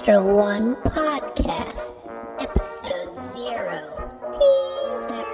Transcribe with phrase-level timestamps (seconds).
[0.00, 1.92] Distro One Podcast,
[2.38, 4.08] Episode Zero.
[4.32, 5.26] Teaser.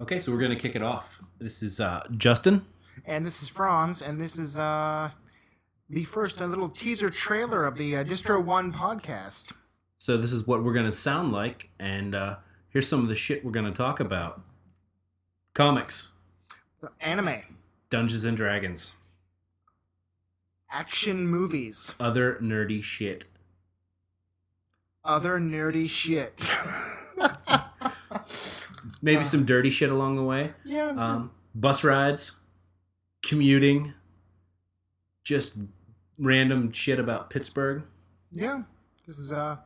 [0.00, 1.20] Okay, so we're gonna kick it off.
[1.40, 2.64] This is uh, Justin.
[3.04, 5.10] And this is Franz, and this is uh,
[5.90, 9.52] the first uh, little teaser trailer of the uh, Distro One podcast.
[9.98, 12.36] So this is what we're gonna sound like, and uh,
[12.68, 14.40] here's some of the shit we're gonna talk about:
[15.52, 16.12] comics,
[17.00, 17.42] Anime,
[17.90, 18.94] Dungeons and Dragons,
[20.72, 23.24] action movies, other nerdy shit.
[25.04, 26.50] other nerdy shit.
[29.02, 30.52] Maybe some dirty shit along the way.
[30.64, 32.32] yeah, Um, bus rides,
[33.22, 33.94] commuting,
[35.24, 35.54] just
[36.18, 37.82] random shit about Pittsburgh.
[38.32, 38.62] yeah.
[39.06, 39.56] This is uh,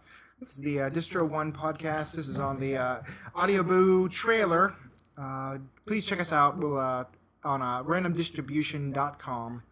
[0.40, 2.16] this is the uh, Distro One podcast.
[2.16, 3.02] This is on the uh,
[3.36, 4.73] Audioboo trailer.
[5.18, 6.56] Uh, please check us out.
[6.56, 7.04] We'll uh,
[7.45, 9.62] on uh, randomdistribution.com.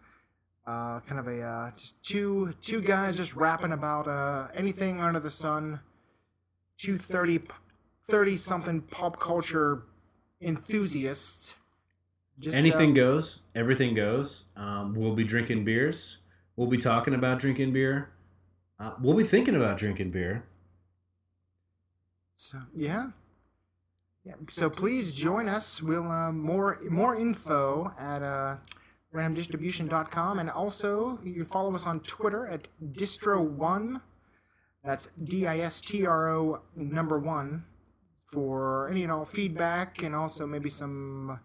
[0.67, 5.21] Uh, kind of a uh, just two two guys just rapping about uh, anything under
[5.21, 5.81] the sun.
[6.79, 7.41] Two 30,
[8.05, 9.83] 30 something pop culture
[10.41, 11.55] enthusiasts.
[12.39, 13.43] Just, Anything uh, goes.
[13.55, 14.47] Everything goes.
[14.57, 16.19] Um, we'll be drinking beers.
[16.57, 18.11] We'll be talking about drinking beer.
[18.79, 20.45] Uh, we'll be thinking about drinking beer.
[22.37, 23.11] So yeah.
[24.25, 24.35] Yeah.
[24.51, 25.83] So please join us.
[25.83, 28.57] We'll uh, more more info at uh,
[29.15, 34.01] randomdistribution.com and also you can follow us on Twitter at distro1.
[34.85, 37.65] That's D I S T R O number one
[38.27, 41.41] for any and all feedback and also maybe some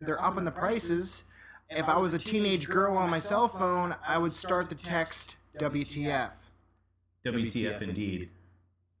[0.00, 1.24] they're upping the prices.
[1.68, 5.36] If I was a teenage girl on my cell phone, I would start the text
[5.58, 6.32] WTF.
[7.24, 8.30] WTF indeed.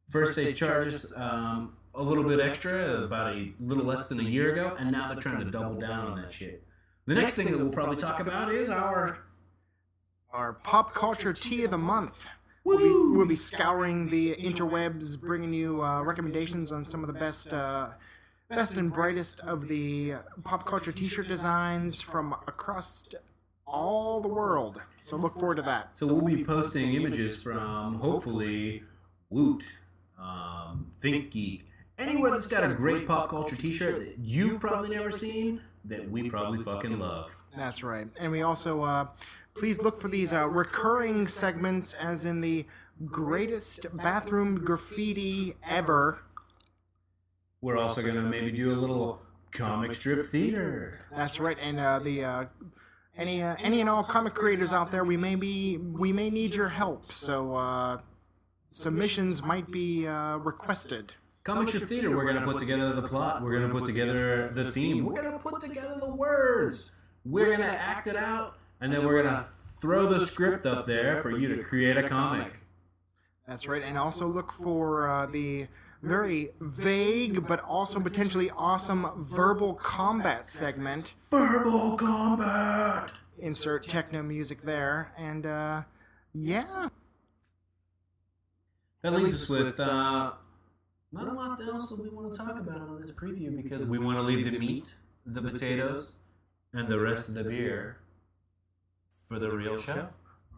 [0.08, 4.24] First they charged us um, a little bit extra, about a little less than a
[4.24, 6.62] year ago, and now they're trying to double down on that shit.
[7.06, 9.18] The next thing that we'll probably talk about is our
[10.32, 12.28] Our pop culture tee of the month.
[12.64, 17.18] We'll be, we'll be scouring the interwebs, bringing you uh, recommendations on some of the
[17.18, 17.88] best, uh,
[18.48, 23.08] best and brightest of the pop culture T-shirt designs from across
[23.66, 24.80] all the world.
[25.04, 25.96] So look forward to that.
[25.96, 28.82] So we'll be posting images from hopefully
[29.30, 29.64] Woot,
[30.18, 31.62] um, ThinkGeek,
[31.98, 36.28] anywhere that's got a great pop culture T-shirt that you've probably never seen that we
[36.28, 37.34] probably fucking love.
[37.56, 38.06] That's right.
[38.18, 39.06] And we also uh,
[39.54, 42.66] please look for these uh, recurring segments, as in the
[43.06, 46.22] greatest bathroom graffiti ever.
[47.60, 49.20] We're also gonna maybe do a little
[49.52, 51.00] comic strip theater.
[51.14, 51.58] That's right.
[51.60, 52.44] And uh, the uh,
[53.16, 56.54] any uh, any and all comic creators out there, we may be we may need
[56.54, 57.08] your help.
[57.08, 57.98] So uh,
[58.70, 61.14] submissions might be uh, requested.
[61.44, 62.14] Comic strip theater.
[62.14, 63.42] We're gonna put together the plot.
[63.42, 65.04] We're gonna put together the theme.
[65.04, 66.92] We're gonna put together the words.
[67.24, 69.46] We're gonna act it out, and then we're gonna
[69.80, 72.52] throw the script up there for you to create a comic.
[73.46, 73.82] That's right.
[73.82, 75.66] And also look for uh, the
[76.02, 81.14] very vague but also potentially awesome verbal combat segment.
[81.30, 83.12] Verbal combat.
[83.38, 85.12] Insert techno music there.
[85.18, 85.82] And uh,
[86.32, 86.88] yeah.
[89.02, 90.32] That leaves us with uh,
[91.10, 93.98] not a lot else that we want to talk about on this preview because we
[93.98, 94.94] want to leave the meat,
[95.24, 96.18] the potatoes,
[96.74, 97.96] and the rest of the beer
[99.30, 100.08] for the real show.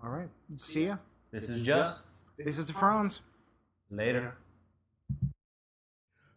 [0.03, 0.31] All right.
[0.57, 0.97] See ya.
[1.31, 2.07] This is just
[2.39, 3.21] This is the Franz.
[3.91, 4.35] later.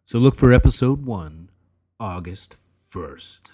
[0.04, 1.48] So look for episode one,
[1.98, 3.52] August 1st.